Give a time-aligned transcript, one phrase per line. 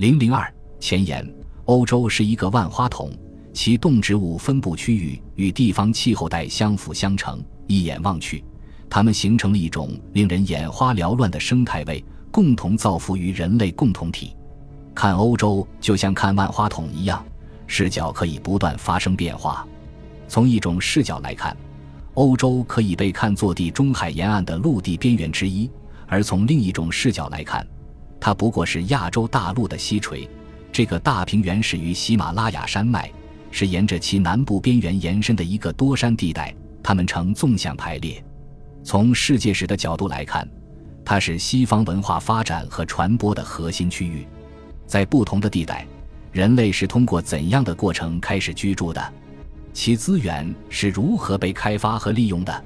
[0.00, 1.30] 零零二前言：
[1.66, 3.12] 欧洲是一个万花筒，
[3.52, 7.38] 其动植物分布区域与地方气候带相辅相成。
[7.66, 8.42] 一眼望去，
[8.88, 14.34] 它们形成了一种令人眼花缭乱的生态位，共同造福于人类共同体。
[14.94, 17.22] 看欧洲就像看万花筒一样，
[17.66, 19.68] 视角可以不断发生变化。
[20.26, 21.54] 从一种视角来看，
[22.14, 25.68] 欧洲可以被看作地中海沿岸的陆地边缘之一；
[26.06, 27.66] 而从另一种视角来看，
[28.20, 30.28] 它不过是亚洲大陆的西垂。
[30.70, 33.10] 这个大平原始于喜马拉雅山脉，
[33.50, 38.22] 是沿着其南部边缘延伸的一个多山地带，它们呈纵向排列。
[38.84, 40.48] 从世界史的角度来看，
[41.04, 44.26] 它是西方文化发展和传播的核心区域。
[44.86, 45.86] 在不同的地带，
[46.30, 49.12] 人类是通过怎样的过程开始居住的？
[49.72, 52.64] 其资源是如何被开发和利用的？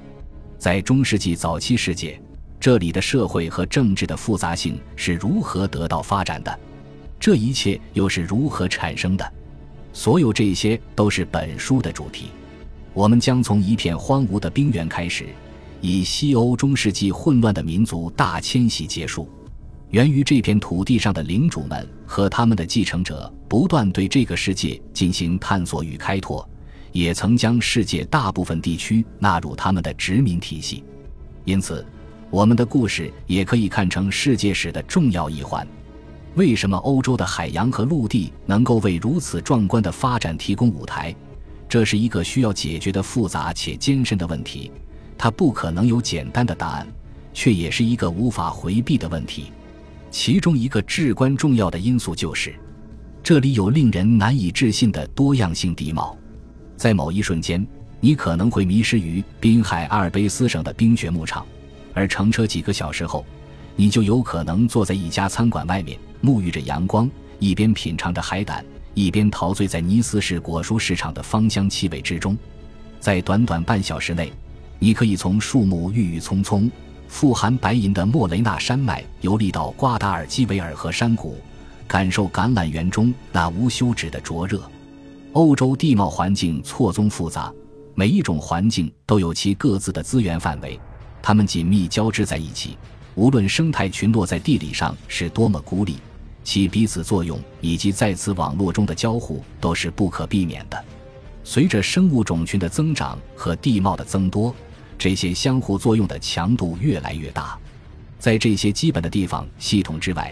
[0.57, 2.19] 在中世纪早期世界，
[2.59, 6.59] 这里的社会和政治的复杂性是如何得到发展的？
[7.19, 9.33] 这一切又是如何产生的？
[9.93, 12.27] 所有这些都是本书的主题。
[12.93, 15.25] 我们将从一片荒芜的冰原开始，
[15.81, 19.29] 以西欧中世纪混乱的民族大迁徙结束。
[19.89, 26.47] 源于这片土地上的领主们和他们的继承者不断对这个世界进行探索与开拓，
[26.91, 30.83] 也曾将世界大部分地区纳入他们的殖民体系。
[31.45, 31.85] 因此，
[32.35, 35.65] 我们的故事也可以看成世界史的重要一环。
[36.33, 41.15] 为什么欧洲的海洋和陆地能够为如此壮观的发展提供舞台？
[41.69, 44.69] 这是一个需要解决的复杂且艰深的问题，
[45.17, 46.85] 它不可能有简单的答案，
[47.33, 49.53] 却也是一个无法回避的问题。
[50.11, 52.53] 其中一个至关重要的因素就是，
[53.23, 56.17] 这里有令人难以置信的多样性地貌。
[56.75, 57.65] 在某一瞬间，
[58.01, 61.45] 你可能会迷失于滨海阿尔卑斯省的冰雪牧场，
[61.95, 63.25] 而乘车几个小时后，
[63.75, 72.37] 你就有可能坐在一家餐馆外面，沐浴着阳光，一边品尝着海胆，一边陶醉在尼斯市果蔬市场的芳香气味之中。
[72.99, 74.31] 在短短半小时内，
[74.77, 76.69] 你可以从树木郁郁葱葱。
[77.07, 81.37] 富含白银的莫雷纳山脉游历到瓜达尔基维尔河山谷，
[81.87, 84.59] 感受橄榄园中那无休止的灼热。
[85.33, 87.53] 欧洲地貌环境错综复杂，
[87.93, 90.79] 每一种环境都有其各自的资源范围，
[91.27, 92.77] 它们紧密交织在一起。
[93.15, 95.97] 无论生态群落在地理上是多么孤立，
[96.43, 100.85] 其彼此作用以及在此网络中的交互都是不可避免的。
[101.43, 104.53] 随着生物种群的增长和地貌的增多。
[104.99, 107.57] 这些相互作用的强度越来越大，
[108.19, 110.31] 在这些基本的地方系统之外，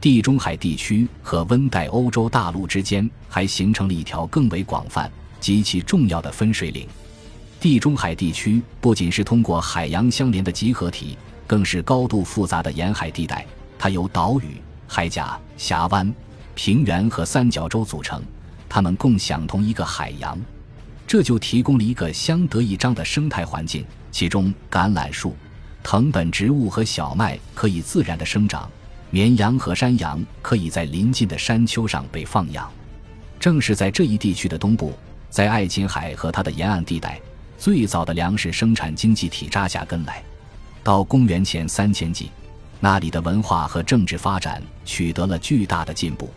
[0.00, 5.08] 地中海地区和温带欧洲大陆之间还形成了一条更为广泛、
[5.40, 6.88] 极其重要的分水岭。
[7.62, 13.46] 地中海地区不仅是通过海洋相连的集合体，更是高度复杂的沿海地带。
[13.78, 16.12] 它由岛屿、海岬、峡湾、
[16.56, 18.20] 平原和三角洲组成，
[18.68, 20.36] 它们共享同一个海洋，
[21.06, 23.84] 这就提供了一个相得益彰的生态环境。
[24.10, 25.36] 其中，橄榄树、
[25.84, 28.68] 藤本植物和小麦可以自然的生长，
[29.10, 32.68] 绵羊和山羊可以在邻近的山丘上被放养。
[33.38, 34.92] 正是在这一地区的东部，
[35.30, 37.20] 在爱琴海和它的沿岸地带，
[37.62, 40.20] 最早的粮食生产经济体扎下根来。
[40.82, 42.28] 到公元前三千纪，
[42.80, 46.28] 那里的文化和政治发展取得了巨大的进步，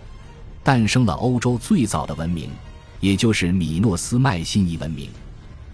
[0.64, 2.52] 诞生了欧洲最早的文明，
[3.00, 5.09] 也就是米诺斯迈锡尼文明。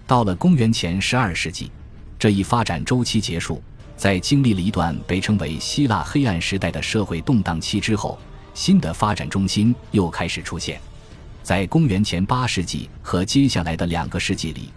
[0.07, 1.69] 到了公元前十二世纪。
[2.17, 3.61] 这一发展周期结束，
[3.97, 8.17] 在经历了一段被称为希腊黑暗时代的社会动荡期之后，
[8.53, 10.79] 新的发展中心又开始出现。
[11.43, 14.69] 在公元前八世纪和接下来的两个世纪里，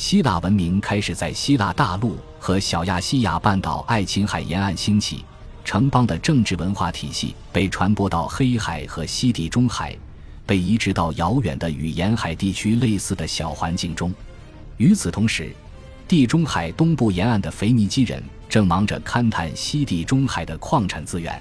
[0.00, 5.22] 希腊文明开始在希腊大陆和小亚细亚半岛爱琴海沿岸兴起，
[5.62, 9.94] 城邦的政治文化体系被传播到黑海和西地中海，
[10.46, 14.10] 被移植到遥远的与沿海地区类似的小环境中。
[14.78, 15.54] 与此同时，
[16.08, 21.40] 地中海东部沿岸的腓尼基人正忙着勘探西地中海的矿产资源，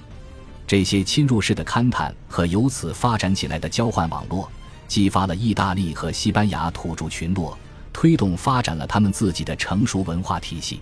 [0.68, 4.52] 这些侵入式的勘探和由此发展起来的交换网络，
[4.85, 7.58] 激发了意大利和西班牙土著群落，
[7.99, 10.79] 推动发展了他们自己的成熟文化体系。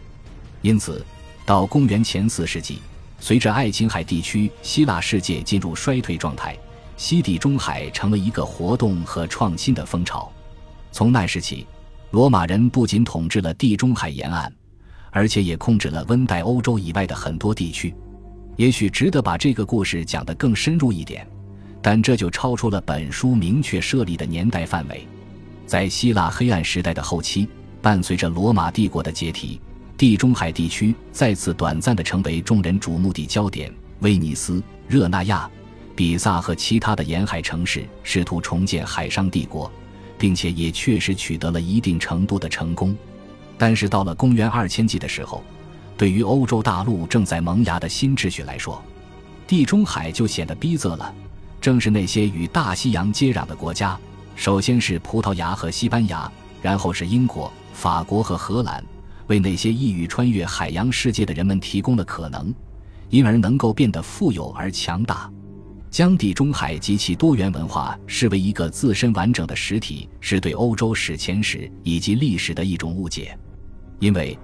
[0.62, 1.04] 因此，
[1.48, 2.80] 到公元前四世纪，
[3.20, 6.56] 随着爱琴海地区希腊世界进入衰退状态，
[6.96, 10.32] 西地中海成了一个活动和创新的风潮。
[10.92, 11.66] 从那时起。
[12.12, 14.54] 罗马人不仅统治了地中海沿岸，
[15.10, 17.94] 而且也控制了温带欧洲以外的很多地区。
[18.58, 21.28] 也许值得把这个故事讲得更深入一点，
[21.82, 25.08] 但这就超出了本书明确设立的年代范围。
[25.68, 27.48] 在希腊黑暗时代的后期，
[27.82, 29.60] 伴随着罗马帝国的解体，
[29.98, 33.72] 地中海地区再次短暂地成为众人瞩目的焦点。
[34.00, 35.50] 威尼斯、热那亚、
[35.96, 39.70] 比萨和其他的沿海城市试图重建海上帝国，
[40.18, 42.96] 并且也确实取得了一定程度的成功。
[43.58, 45.44] 但是到了公元二千纪的时候，
[45.98, 48.82] 对于欧洲大陆正在萌芽的新秩序来说，
[49.48, 51.14] 地中海就显得逼仄了。
[51.60, 54.00] 正是那些与大西洋接壤的国家，
[54.38, 56.32] 首先是葡萄牙和西班牙，
[56.62, 58.86] 然后是英国、法国和荷兰，
[59.26, 62.54] 为那些意欲穿越海洋世界的人们提供了可能，
[63.10, 65.30] 因而能够变得富有而强大。
[65.90, 73.36] 将地中海及其多元文化视为一个自身完整的实体，是对欧洲史前史以及历史的一种误解，
[73.98, 74.38] 因为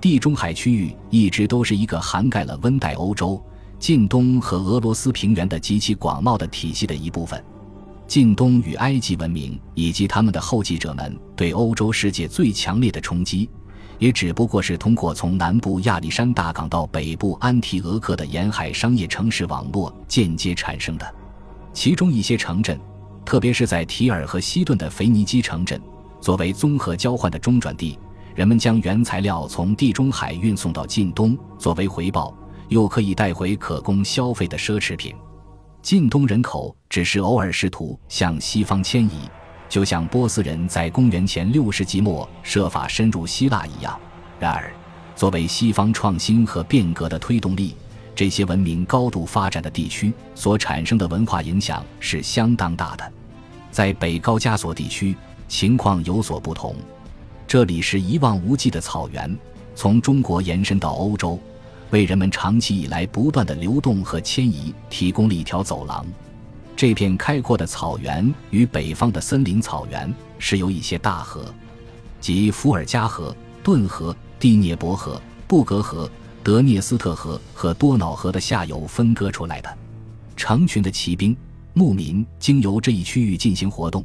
[0.00, 3.42] 地中海区域一直都是一个涵盖了温带欧洲。
[3.80, 7.42] 近东和俄罗斯平原的极其广袤的体系的一部分，
[8.10, 13.48] 近东与埃及文明以及他们的后继者们对欧洲世界最强烈的冲击，
[14.00, 21.14] 也只不过是通过从南部亚历山大港到北部安提俄克的沿海商业城市网络间接产生的。
[21.72, 22.76] 其中一些城镇，
[23.24, 25.80] 特别是在提尔和西顿的腓尼基城镇，
[26.20, 27.96] 作为综合交换的中转地，
[28.34, 32.36] 人们将原材料从地中海运送到近东，作为回报。
[32.70, 35.14] 又可以带回可供消费的奢侈品。
[35.82, 39.30] 近东人口只是偶尔试图向西方迁移，
[39.66, 43.98] 就像波斯人在公元前六世纪末设法深入希腊一样。
[44.38, 44.70] 然而，
[45.16, 47.74] 作为西方创新和变革的推动力，
[48.14, 53.12] 这些文明高度发展的地区所产生的文化影响是相当大的。
[53.70, 55.16] 在北高加索地区，
[55.48, 56.76] 情况有所不同。
[57.46, 59.34] 这里是一望无际的草原，
[59.74, 61.38] 从中国延伸到欧洲。
[61.90, 66.06] 为人们长期以来不断的流动和迁移提供了一条走廊。
[66.76, 71.52] 这片开阔的草原与北方的森林草原是由一些大河，
[72.20, 76.10] 即伏尔加河、顿河、第聂伯河、布格河、
[76.42, 79.78] 德涅斯特河和多瑙河的下游分割出来的。
[80.36, 81.36] 成群的骑兵、
[81.74, 84.02] 牧民经由这一区域进行活动，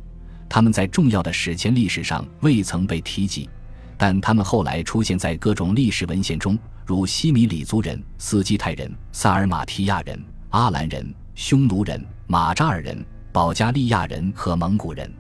[0.49, 3.49] 他们在重要的史前历史上未曾被提及，
[3.97, 6.59] 但他们后来出现在各种历史文献中。
[6.85, 15.11] 如西米里族人、斯基泰人、萨尔马提亚人、阿兰人、匈奴人、马扎尔人、保加利亚人和蒙古人，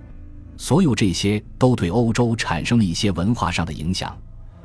[0.57, 4.15] 所有这些都对欧洲产生了一些文化上的影响。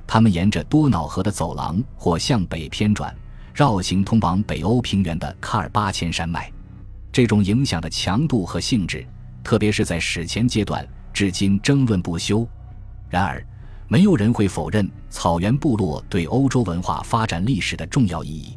[0.06, 3.16] 他们沿着多瑙河的走廊或向北偏转，
[3.54, 6.52] 绕行通往北欧平原的喀尔巴阡山脉。
[7.10, 9.06] 这种影响的强度和性质，
[9.42, 12.46] 特别是在史前阶段，至今争论不休。
[13.08, 13.42] 然而，
[13.90, 18.56] 没有人会否认草原部落对欧洲文化发展历史的重要意义。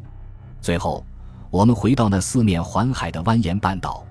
[0.60, 1.04] 最后，
[1.50, 4.06] 我们回到那四面环海的蜿蜒半岛，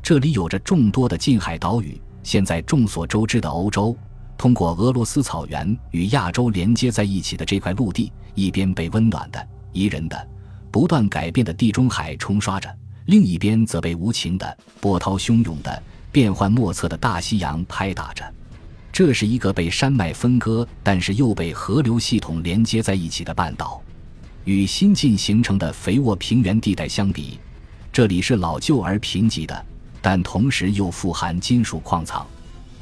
[0.00, 2.00] 这里有着众多的近海岛屿。
[2.22, 3.96] 现在众所周知的欧洲，
[4.38, 10.28] 通过俄罗斯草原与亚洲连接在一起的这块陆地，一边被温暖的、宜人的、
[10.70, 12.72] 不断改变的地中海冲刷着，
[13.06, 15.82] 另一边则被无情的、波涛汹涌的、
[16.12, 18.24] 变幻莫测的大西洋拍打着。
[18.92, 23.80] 这是一个被山脉分割，但是又被河流系统连接在一起的半岛。
[24.44, 27.38] 与新近形成的肥沃平原地带相比，
[27.92, 29.66] 这里是老旧而贫瘠的，
[30.00, 32.26] 但同时又富含金属矿藏。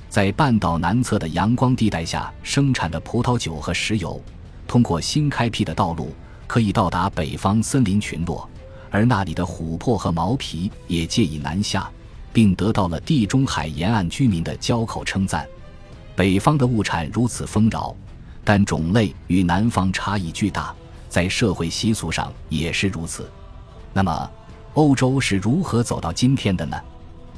[0.08, 4.20] 在半岛南侧的阳光地带下生产的葡萄酒和石油，
[4.66, 6.14] 通过新开辟的道路
[6.46, 8.48] 可以到达北方森林群落，
[8.90, 11.90] 而那里的琥珀和毛皮也借以南下，
[12.32, 15.46] 并得到了地中海沿岸居民的交口称赞。
[16.18, 17.94] 北方的物产如此丰饶，
[18.42, 20.74] 但种类与南方差异巨大，
[21.08, 23.30] 在社会习俗上也是如此。
[23.92, 24.30] 那么，
[24.74, 26.76] 欧洲是如何走到今天的呢？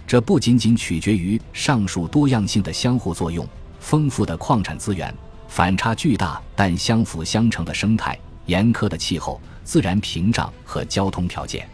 [0.06, 3.46] 这不仅仅取决于上述多样性的相互作用、
[3.80, 5.14] 丰富的矿产资源、
[5.46, 11.68] 反差巨大但相辅相成的生态、严苛的气候、自然屏障和交通条件。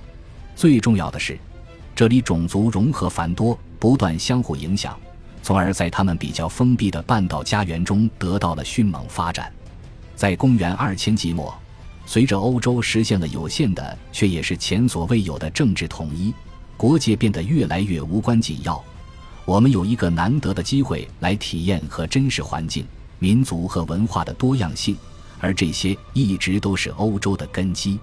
[0.56, 1.38] 最重要的是，
[1.94, 4.98] 这里种族融合繁多，不断相互影响。
[5.46, 9.48] 从而在他们比较封闭的半岛家园中得到了迅猛发展。
[10.16, 11.56] 在公元二千纪末，
[12.04, 16.34] 随着欧洲实现了有限的却也是前所未有的政治统一，
[16.76, 18.84] 国界变得越来越无关紧要。
[19.44, 22.84] 我们有一个难得的机会来体验和真实环境、
[23.20, 24.96] 民族和文化的多样性，
[25.38, 28.00] 而这些一直都是欧洲的根基。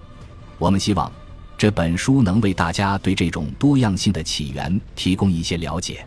[0.56, 1.12] 我们希望
[1.58, 6.06] 这本书能为大家对这种多样性的起源提供一些了解。